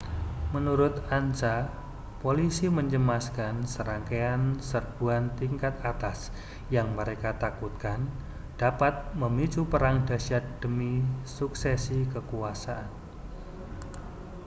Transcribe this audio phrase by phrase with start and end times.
[0.55, 1.55] menurut ansa
[2.25, 6.19] polisi mencemaskan serangkaian serbuan tingkat atas
[6.75, 7.99] yang mereka takutkan
[8.61, 10.95] dapat memicu perang dahsyat demi
[11.37, 12.87] suksesi kekuasaan